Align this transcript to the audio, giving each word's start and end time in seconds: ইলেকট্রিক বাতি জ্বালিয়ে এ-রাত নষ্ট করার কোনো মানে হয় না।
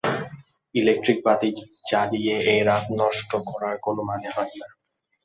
ইলেকট্রিক 0.75 1.19
বাতি 1.25 1.49
জ্বালিয়ে 1.89 2.35
এ-রাত 2.53 2.85
নষ্ট 2.99 3.31
করার 3.47 3.75
কোনো 3.77 4.01
মানে 4.03 4.27
হয় 4.29 4.53
না। 4.53 4.67